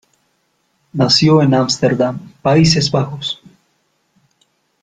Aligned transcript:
Nació 0.93 1.43
en 1.43 1.53
Ámsterdam, 1.53 2.33
Países 2.41 2.89
Bajos. 2.89 3.39